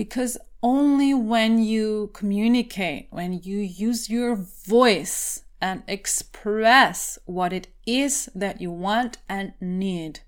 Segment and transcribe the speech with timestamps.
[0.00, 8.30] Because only when you communicate, when you use your voice and express what it is
[8.34, 10.20] that you want and need,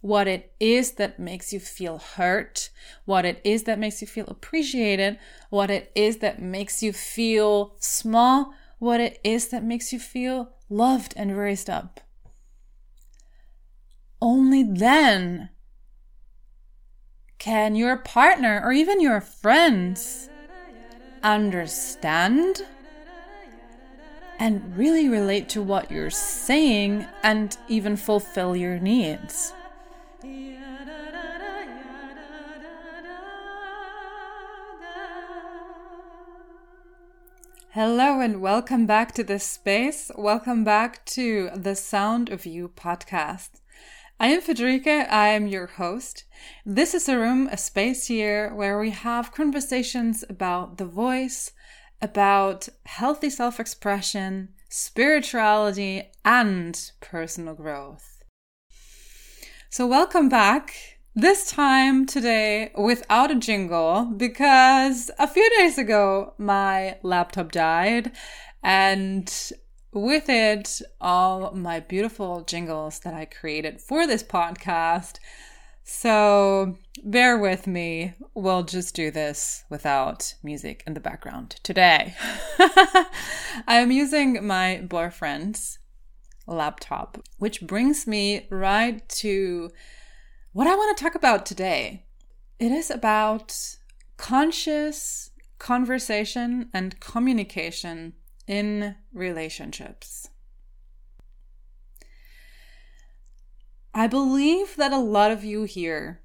[0.00, 2.70] what it is that makes you feel hurt,
[3.04, 5.16] what it is that makes you feel appreciated,
[5.50, 10.50] what it is that makes you feel small, what it is that makes you feel
[10.68, 12.00] loved and raised up.
[14.20, 15.50] Only then
[17.40, 20.28] can your partner or even your friends
[21.22, 22.62] understand
[24.38, 29.54] and really relate to what you're saying and even fulfill your needs.
[37.70, 40.10] Hello and welcome back to this space.
[40.14, 43.59] Welcome back to the Sound of You podcast.
[44.22, 44.86] I am Friederike.
[45.10, 46.24] I am your host.
[46.66, 51.52] This is a room, a space here where we have conversations about the voice,
[52.02, 58.22] about healthy self expression, spirituality, and personal growth.
[59.70, 60.98] So, welcome back.
[61.14, 68.12] This time today without a jingle because a few days ago my laptop died
[68.62, 69.32] and
[69.92, 75.18] with it all my beautiful jingles that I created for this podcast.
[75.82, 78.14] So bear with me.
[78.34, 82.14] We'll just do this without music in the background today.
[83.66, 85.78] I'm using my boyfriend's
[86.46, 89.70] laptop, which brings me right to
[90.52, 92.06] what I want to talk about today.
[92.58, 93.56] It is about
[94.16, 98.14] conscious conversation and communication
[98.50, 100.28] in relationships.
[103.94, 106.22] I believe that a lot of you here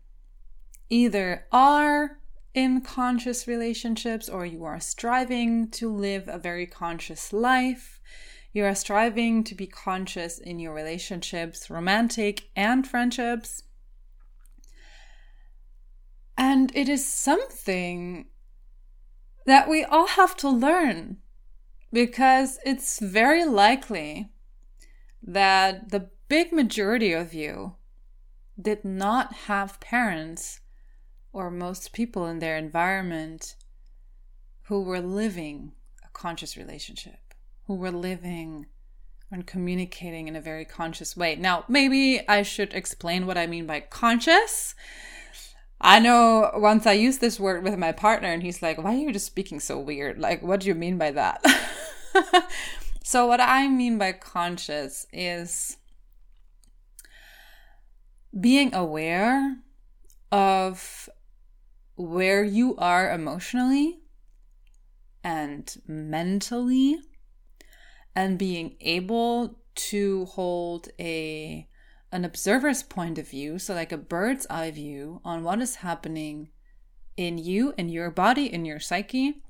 [0.89, 2.17] either are
[2.55, 8.01] in conscious relationships or you are striving to live a very conscious life.
[8.53, 13.61] You are striving to be conscious in your relationships, romantic and friendships.
[16.35, 18.29] And it is something
[19.45, 21.17] that we all have to learn
[21.95, 24.29] because it's very likely
[25.23, 27.77] that the big majority of you
[28.61, 30.59] did not have parents
[31.31, 33.55] or most people in their environment
[34.63, 35.71] who were living
[36.03, 37.33] a conscious relationship,
[37.65, 38.65] who were living
[39.31, 41.37] and communicating in a very conscious way.
[41.37, 44.75] Now, maybe I should explain what I mean by conscious
[45.79, 48.97] I know once I used this word with my partner, and he's like, Why are
[48.97, 50.19] you just speaking so weird?
[50.19, 51.43] Like, what do you mean by that?
[53.03, 55.77] so, what I mean by conscious is
[58.39, 59.57] being aware
[60.31, 61.09] of
[61.95, 63.99] where you are emotionally
[65.23, 66.99] and mentally,
[68.15, 71.67] and being able to hold a
[72.15, 76.49] an observer's point of view, so like a bird's eye view on what is happening
[77.17, 79.41] in you, in your body, in your psyche,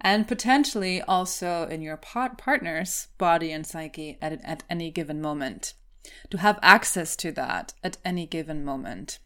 [0.00, 5.74] and potentially also in your partner's body and psyche at, at any given moment.
[6.30, 9.20] To have access to that at any given moment.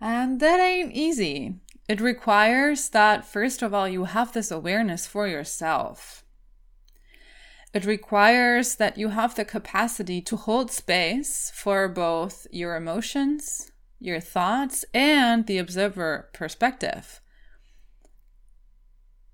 [0.00, 1.60] And that ain't easy.
[1.88, 6.23] It requires that, first of all, you have this awareness for yourself
[7.74, 14.20] it requires that you have the capacity to hold space for both your emotions, your
[14.20, 17.20] thoughts, and the observer perspective.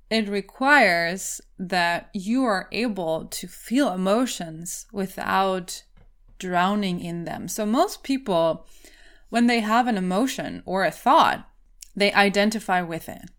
[0.09, 5.85] It requires that you are able to feel emotions without
[6.39, 7.47] drowning in them.
[7.47, 8.67] So, most people,
[9.29, 11.47] when they have an emotion or a thought,
[11.95, 13.31] they identify with it.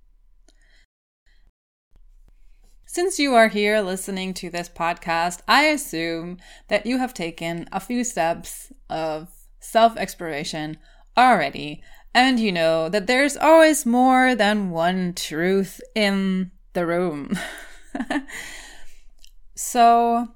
[2.93, 7.79] Since you are here listening to this podcast, I assume that you have taken a
[7.79, 9.29] few steps of
[9.61, 10.75] self exploration
[11.15, 11.81] already,
[12.13, 17.39] and you know that there's always more than one truth in the room.
[19.55, 20.27] so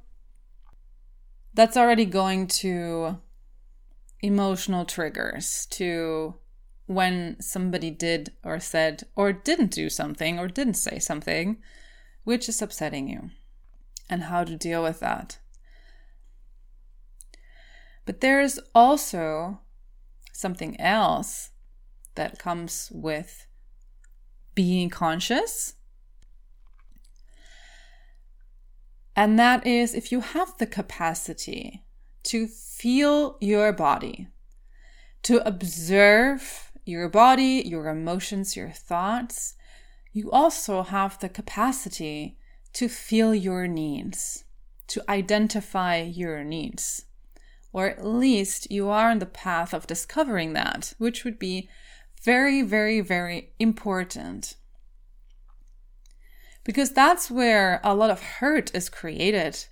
[1.53, 3.17] that's already going to
[4.21, 6.35] emotional triggers, to
[6.85, 11.57] when somebody did or said or didn't do something or didn't say something
[12.25, 13.29] which is upsetting you,
[14.09, 15.37] and how to deal with that.
[18.05, 19.61] But there is also
[20.33, 21.51] something else
[22.15, 23.47] that comes with
[24.53, 25.73] being conscious.
[29.15, 31.85] And that is if you have the capacity
[32.23, 34.27] to feel your body,
[35.23, 39.55] to observe your body, your emotions, your thoughts,
[40.15, 42.37] you also have the capacity
[42.71, 44.45] to feel your needs,
[44.87, 47.03] to identify your needs.
[47.73, 51.67] Or at least you are on the path of discovering that, which would be
[52.23, 54.55] very, very, very important.
[56.63, 59.65] Because that's where a lot of hurt is created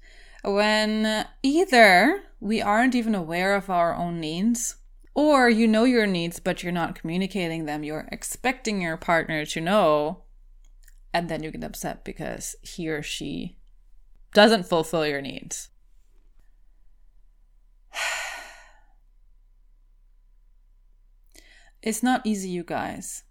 [0.44, 4.76] when either we aren't even aware of our own needs,
[5.16, 7.86] or you know your needs, but you're not communicating them.
[7.86, 10.23] You're expecting your partner to know,
[11.14, 13.58] and then you get upset because he or she
[14.34, 15.70] doesn't fulfill your needs.
[21.82, 23.24] It's not easy, you guys.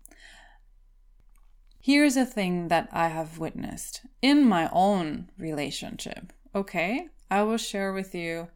[1.80, 6.34] Here's a thing that I have witnessed in my own relationship.
[6.54, 8.48] Okay, I will share with you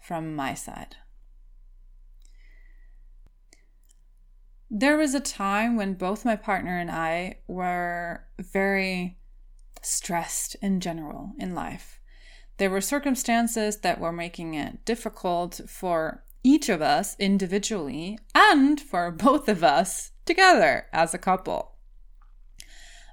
[0.00, 0.96] from my side.
[4.74, 9.18] There was a time when both my partner and I were very
[9.82, 12.00] stressed in general in life.
[12.56, 19.10] There were circumstances that were making it difficult for each of us individually and for
[19.10, 21.72] both of us together as a couple.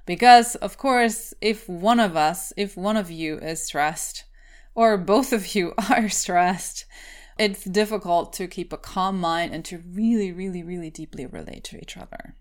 [0.06, 4.24] Because, of course, if one of us, if one of you is stressed,
[4.74, 6.86] or both of you are stressed,
[7.40, 11.78] it's difficult to keep a calm mind and to really, really, really deeply relate to
[11.78, 12.36] each other.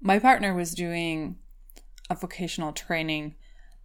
[0.00, 1.36] My partner was doing
[2.10, 3.36] a vocational training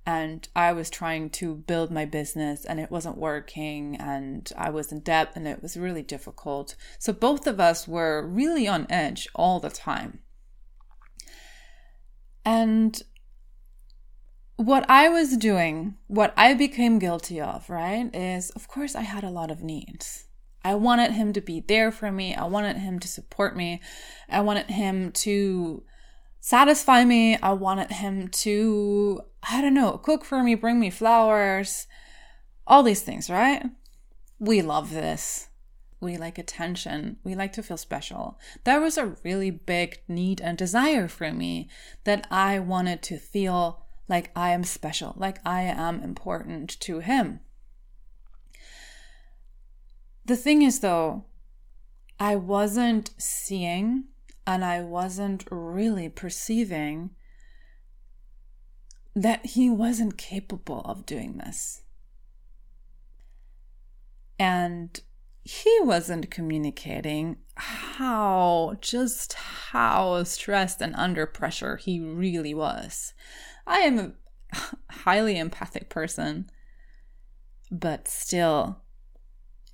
[0.04, 4.92] and I was trying to build my business and it wasn't working and I was
[4.92, 6.76] in debt and it was really difficult.
[6.98, 10.22] So both of us were really on edge all the time.
[12.44, 13.00] And
[14.58, 19.24] what I was doing, what I became guilty of, right, is of course I had
[19.24, 20.26] a lot of needs.
[20.66, 22.36] I wanted him to be there for me.
[22.36, 23.82] I wanted him to support me.
[24.28, 25.84] I wanted him to
[26.42, 27.38] satisfy me.
[27.38, 31.88] I wanted him to, I don't know, cook for me, bring me flowers,
[32.66, 33.64] all these things, right?
[34.40, 35.48] We love this.
[36.02, 37.18] We like attention.
[37.24, 38.40] We like to feel special.
[38.64, 41.70] That was a really big need and desire for me
[42.04, 47.42] that I wanted to feel like I am special, like I am important to him.
[50.26, 51.26] The thing is, though,
[52.20, 54.06] I wasn't seeing
[54.46, 57.12] and I wasn't really perceiving
[59.16, 61.82] that he wasn't capable of doing this.
[64.40, 65.00] And
[65.44, 73.14] he wasn't communicating how, just how stressed and under pressure he really was.
[73.68, 74.12] I am a
[74.92, 76.50] highly empathic person,
[77.70, 78.82] but still,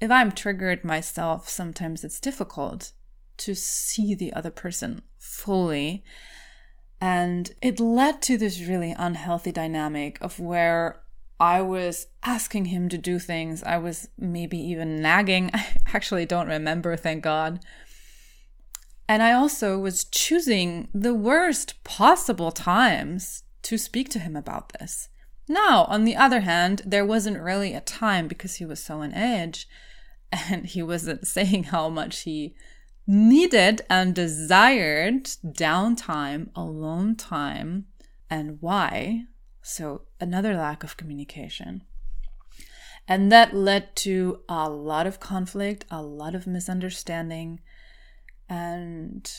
[0.01, 2.91] if I'm triggered myself, sometimes it's difficult
[3.37, 6.03] to see the other person fully.
[6.99, 11.01] And it led to this really unhealthy dynamic of where
[11.39, 13.63] I was asking him to do things.
[13.63, 15.51] I was maybe even nagging.
[15.53, 17.59] I actually don't remember, thank God.
[19.07, 25.09] And I also was choosing the worst possible times to speak to him about this.
[25.47, 29.13] Now, on the other hand, there wasn't really a time because he was so on
[29.13, 29.67] edge
[30.31, 32.55] and he wasn't saying how much he
[33.05, 37.85] needed and desired downtime, alone time,
[38.29, 39.23] and why.
[39.61, 41.83] So, another lack of communication.
[43.07, 47.59] And that led to a lot of conflict, a lot of misunderstanding,
[48.47, 49.29] and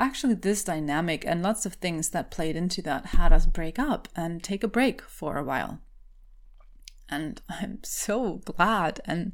[0.00, 4.08] actually, this dynamic and lots of things that played into that had us break up
[4.16, 5.80] and take a break for a while.
[7.08, 9.32] And I'm so glad and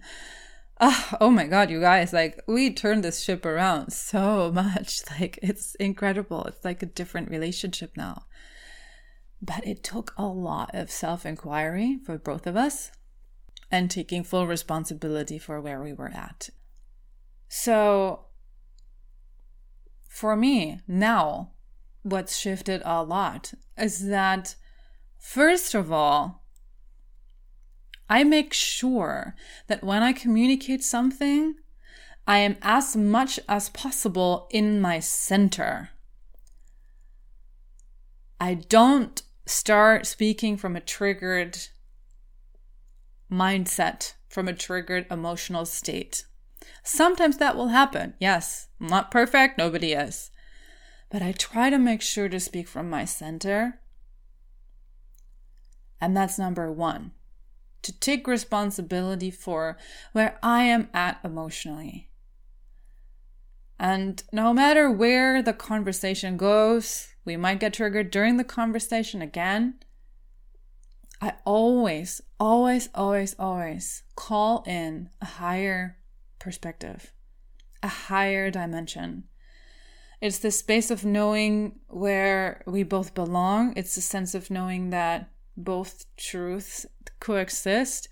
[0.79, 5.01] Oh, oh my god, you guys, like we turned this ship around so much.
[5.19, 6.45] Like it's incredible.
[6.45, 8.27] It's like a different relationship now.
[9.41, 12.91] But it took a lot of self-inquiry for both of us
[13.71, 16.51] and taking full responsibility for where we were at.
[17.49, 18.26] So
[20.17, 21.51] for me, now
[22.03, 24.55] what's shifted a lot is that
[25.19, 26.43] first of all,
[28.09, 29.35] I make sure
[29.67, 31.57] that when I communicate something,
[32.27, 35.91] I am as much as possible in my center.
[38.41, 41.59] I don't start speaking from a triggered
[43.31, 46.25] mindset, from a triggered emotional state.
[46.83, 48.15] Sometimes that will happen.
[48.19, 50.31] Yes, I'm not perfect, nobody is.
[51.11, 53.81] But I try to make sure to speak from my center.
[56.01, 57.13] And that's number one
[57.83, 59.79] to take responsibility for
[60.11, 62.11] where I am at emotionally.
[63.79, 69.75] And no matter where the conversation goes, we might get triggered during the conversation again.
[71.21, 75.99] I always, always, always, always call in a higher
[76.39, 77.13] perspective,
[77.83, 79.25] a higher dimension.
[80.21, 83.75] It's the space of knowing where we both belong.
[83.77, 86.87] It's the sense of knowing that both truths
[87.21, 88.09] coexist.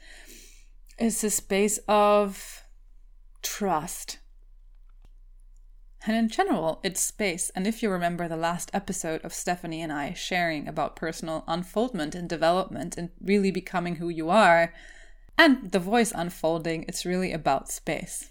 [0.99, 2.62] It's a space of
[3.43, 4.19] trust
[6.07, 7.50] and in general, it's space.
[7.54, 12.14] And if you remember the last episode of Stephanie and I sharing about personal unfoldment
[12.14, 14.75] and development and really becoming who you are,
[15.36, 18.30] and the voice unfolding, it's really about space.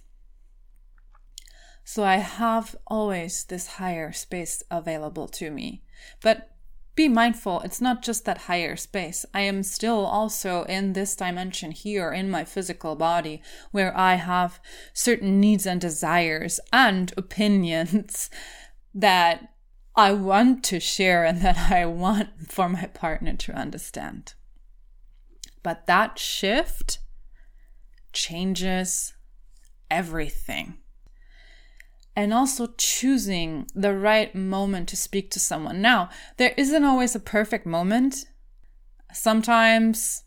[1.83, 5.83] So I have always this higher space available to me.
[6.22, 6.50] But
[6.95, 9.25] be mindful, it's not just that higher space.
[9.33, 13.41] I am still also in this dimension here in my physical body
[13.72, 14.60] where I have
[14.93, 18.29] certain needs and desires and opinions
[18.93, 19.50] that
[19.95, 24.36] I want to share and that I want for my partner to understand.
[25.63, 27.00] But that shift
[28.12, 29.13] changes
[29.89, 30.77] everything
[32.15, 35.82] and also choosing the right moment to speak to someone.
[35.82, 38.25] Now, there isn't always a perfect moment.
[39.12, 40.24] Sometimes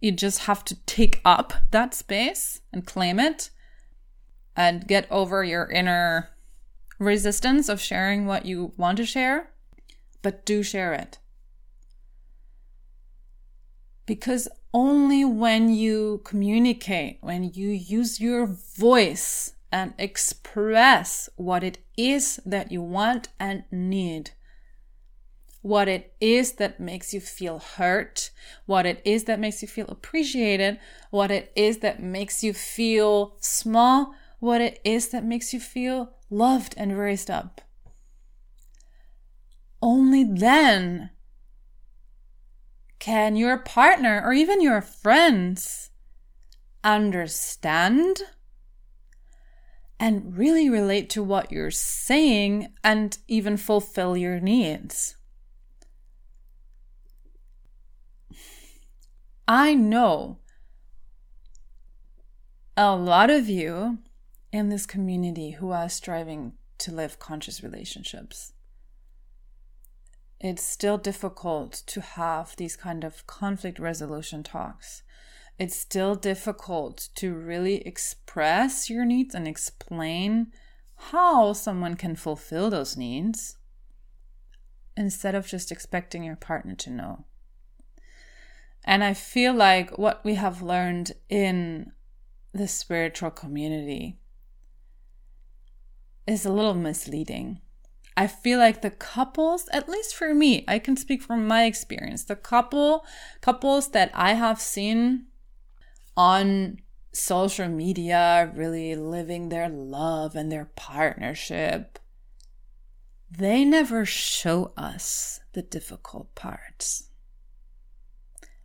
[0.00, 3.50] you just have to take up that space and claim it
[4.56, 6.30] and get over your inner
[6.98, 9.50] resistance of sharing what you want to share,
[10.22, 11.18] but do share it.
[14.06, 22.40] Because only when you communicate, when you use your voice and express what it is
[22.44, 24.30] that you want and need.
[25.60, 28.30] What it is that makes you feel hurt,
[28.64, 30.78] what it is that makes you feel appreciated,
[31.10, 36.14] what it is that makes you feel small, what it is that makes you feel
[36.30, 37.60] loved and raised up.
[39.82, 41.10] Only then
[42.98, 45.90] can your partner or even your friends
[46.82, 48.22] understand
[50.00, 55.16] and really relate to what you're saying and even fulfill your needs.
[59.46, 60.38] I know
[62.76, 63.98] a lot of you
[64.52, 68.52] in this community who are striving to live conscious relationships.
[70.40, 75.02] It's still difficult to have these kind of conflict resolution talks
[75.58, 80.52] it's still difficult to really express your needs and explain
[80.94, 83.56] how someone can fulfill those needs
[84.96, 87.24] instead of just expecting your partner to know.
[88.84, 91.92] And I feel like what we have learned in
[92.52, 94.20] the spiritual community
[96.26, 97.60] is a little misleading.
[98.18, 102.24] I feel like the couples, at least for me, I can speak from my experience.
[102.24, 103.06] The couple
[103.40, 105.26] couples that I have seen
[106.16, 106.78] on
[107.12, 112.00] social media, really living their love and their partnership,
[113.30, 117.10] they never show us the difficult parts.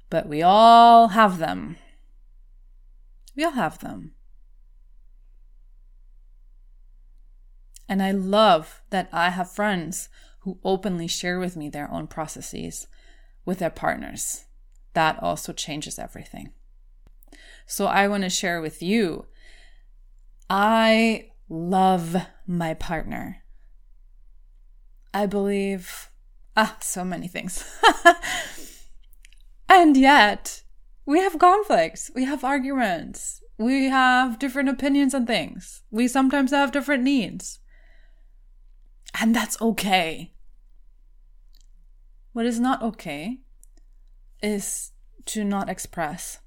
[0.10, 1.78] But we all have them.
[3.36, 4.13] We all have them.
[7.94, 10.10] And I love that I have friends
[10.40, 12.88] who openly share with me their own processes
[13.46, 14.46] with their partners.
[14.94, 16.54] That also changes everything.
[17.68, 19.28] So I want to share with you.
[20.50, 22.16] I love
[22.48, 23.44] my partner.
[25.14, 26.10] I believe,
[26.58, 27.64] ah, so many things.
[29.70, 30.64] and yet,
[31.06, 36.72] we have conflicts, we have arguments, we have different opinions on things, we sometimes have
[36.72, 37.60] different needs.
[39.20, 40.34] And that's okay.
[42.32, 43.40] What is not okay
[44.42, 44.92] is
[45.26, 46.40] to not express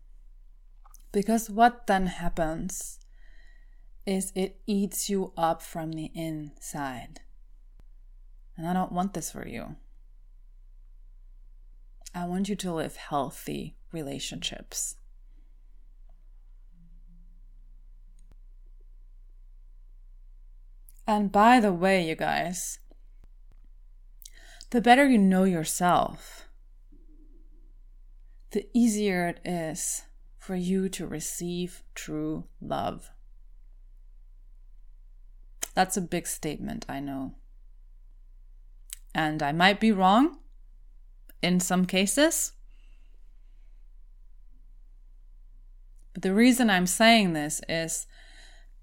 [1.12, 2.98] because what then happens
[4.04, 7.20] is it eats you up from the inside.
[8.56, 9.76] And I don't want this for you.
[12.14, 14.96] I want you to live healthy relationships.
[21.06, 22.80] And by the way, you guys,
[24.70, 26.48] the better you know yourself,
[28.50, 30.02] the easier it is
[30.38, 33.10] for you to receive true love.
[35.74, 37.34] That's a big statement, I know.
[39.14, 40.38] And I might be wrong
[41.42, 42.52] in some cases.
[46.14, 48.06] But the reason I'm saying this is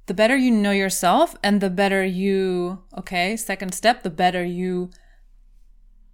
[0.05, 4.89] the better you know yourself and the better you, okay, second step, the better you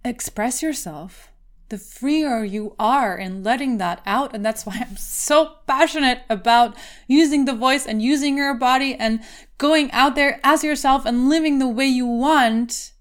[0.04, 1.32] express yourself,
[1.70, 4.34] the freer you are in letting that out.
[4.34, 6.76] And that's why I'm so passionate about
[7.08, 9.20] using the voice and using your body and
[9.58, 12.92] going out there as yourself and living the way you want.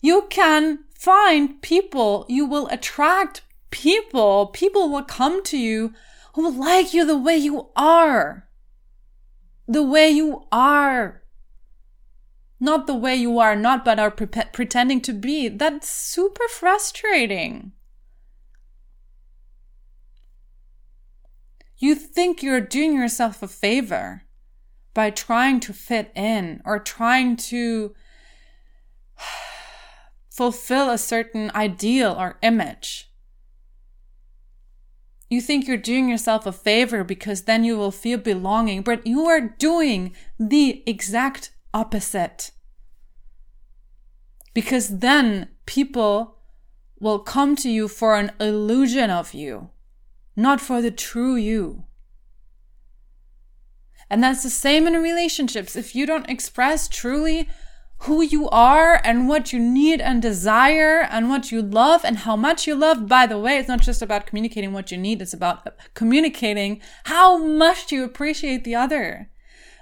[0.00, 5.92] You can find people, you will attract people, people will come to you
[6.34, 8.48] who will like you the way you are.
[9.72, 11.22] The way you are.
[12.60, 15.48] Not the way you are, not but are pre- pretending to be.
[15.48, 17.72] That's super frustrating.
[21.78, 24.24] You think you're doing yourself a favor
[24.92, 27.94] by trying to fit in or trying to
[30.28, 33.10] fulfill a certain ideal or image.
[35.32, 39.24] You think you're doing yourself a favor because then you will feel belonging, but you
[39.24, 42.50] are doing the exact opposite.
[44.52, 46.36] Because then people
[47.00, 49.70] will come to you for an illusion of you,
[50.36, 51.84] not for the true you.
[54.10, 55.76] And that's the same in relationships.
[55.76, 57.48] If you don't express truly
[58.02, 62.34] who you are and what you need and desire and what you love and how
[62.34, 63.06] much you love.
[63.06, 67.38] By the way, it's not just about communicating what you need, it's about communicating how
[67.38, 69.30] much you appreciate the other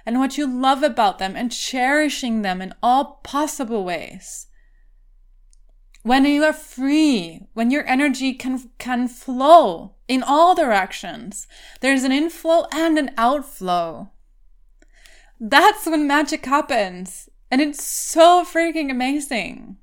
[0.05, 4.47] and what you love about them and cherishing them in all possible ways.
[6.03, 11.47] When you are free, when your energy can, can flow in all directions,
[11.79, 14.11] there's an inflow and an outflow.
[15.39, 17.30] That's when magic happens.
[17.51, 19.75] And it's so freaking amazing.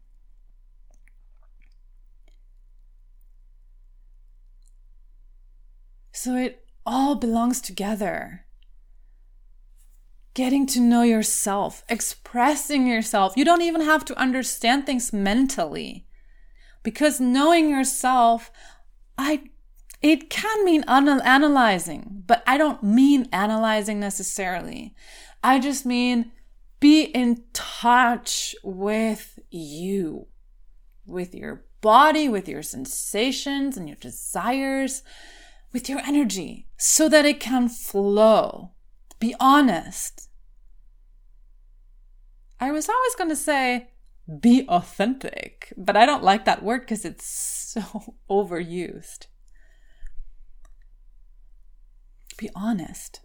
[6.13, 8.47] So it all belongs together.
[10.33, 13.35] Getting to know yourself, expressing yourself.
[13.37, 16.07] You don't even have to understand things mentally.
[16.83, 18.51] Because knowing yourself,
[19.19, 19.42] I
[20.01, 24.95] it can mean analyzing, but I don't mean analyzing necessarily.
[25.42, 26.33] I just mean
[26.81, 30.27] be in touch with you,
[31.07, 35.03] with your body, with your sensations and your desires,
[35.73, 38.73] with your energy, so that it can flow.
[39.19, 40.29] Be honest.
[42.61, 43.91] I was always going to say,
[44.41, 49.27] be authentic, but I don't like that word because it's so overused.
[52.37, 53.21] Be honest.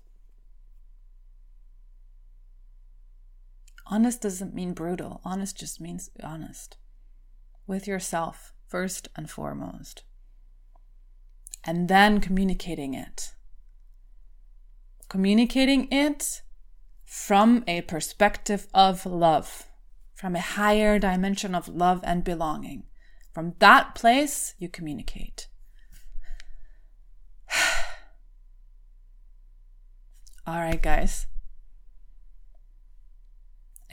[3.88, 5.22] Honest doesn't mean brutal.
[5.26, 6.78] Honest just means honest
[7.68, 10.04] with yourself, first and foremost.
[11.64, 13.32] And then communicating it.
[15.10, 16.42] Communicating it
[17.06, 19.68] from a perspective of love,
[20.16, 22.84] from a higher dimension of love and belonging.
[23.32, 25.48] From that place, you communicate.
[30.46, 31.28] All right, guys.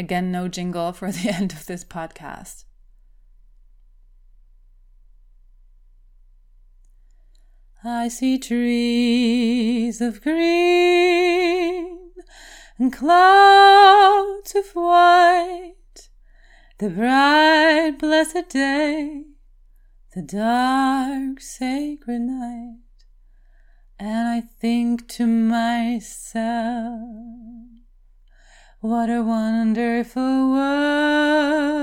[0.01, 2.65] Again, no jingle for the end of this podcast.
[7.85, 12.13] I see trees of green
[12.79, 16.09] and clouds of white,
[16.79, 19.25] the bright, blessed day,
[20.15, 22.79] the dark, sacred night,
[23.99, 26.01] and I think to myself,
[28.81, 31.77] what a wonderful world.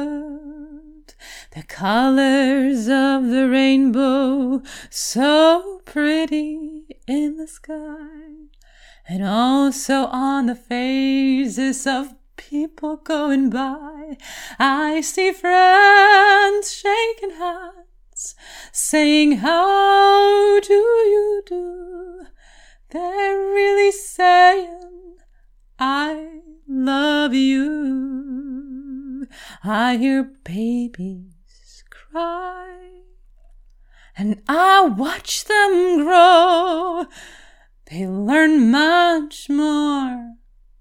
[1.51, 8.49] The colors of the rainbow, so pretty in the sky,
[9.07, 14.17] and also on the faces of people going by.
[14.57, 18.33] I see friends shaking hands,
[18.71, 22.25] saying, How do you do?
[22.89, 25.17] They're really saying,
[25.77, 26.36] I
[26.67, 29.27] love you.
[29.63, 33.01] I hear babies cry
[34.17, 37.05] and I watch them grow.
[37.89, 40.35] They learn much more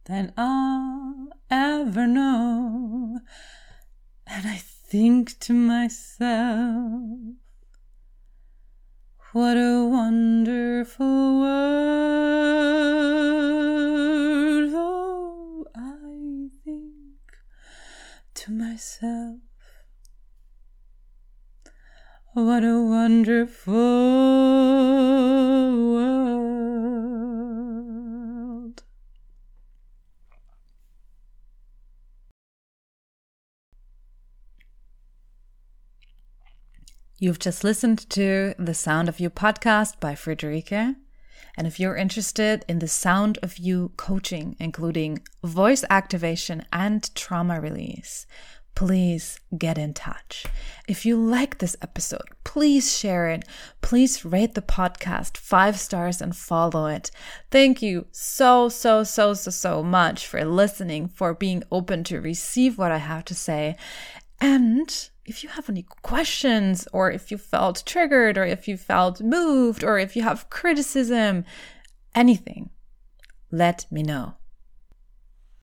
[0.07, 3.21] than I'll ever know.
[4.27, 7.03] And I think to myself,
[9.33, 12.27] what a wonderful world.
[18.47, 19.41] to myself.
[22.33, 23.73] What a wonderful
[25.95, 27.25] world.
[37.19, 40.95] You've just listened to The Sound of You podcast by Friederike.
[41.57, 47.61] And if you're interested in the Sound of You coaching, including voice activation and trauma
[47.61, 48.27] release,
[48.77, 50.45] please get in touch.
[50.87, 53.45] If you like this episode, please share it.
[53.81, 57.11] Please rate the podcast five stars and follow it.
[57.51, 62.77] Thank you so, so, so, so, so much for listening, for being open to receive
[62.77, 63.77] what I have to say.
[64.41, 69.21] And if you have any questions, or if you felt triggered, or if you felt
[69.21, 71.45] moved, or if you have criticism,
[72.15, 72.71] anything,
[73.51, 74.35] let me know.